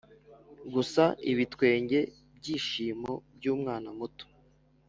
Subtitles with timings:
[0.73, 1.99] gusa ibitwenge
[2.37, 4.25] byishimo byumwana muto."